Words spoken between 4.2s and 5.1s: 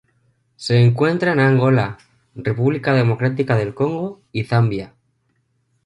y Zambia.